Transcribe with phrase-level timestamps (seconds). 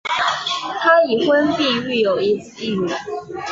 [0.79, 2.89] 他已婚并育有一子一女。